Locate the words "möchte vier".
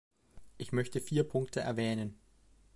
0.71-1.23